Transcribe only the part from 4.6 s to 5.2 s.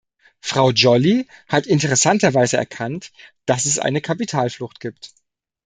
gibt.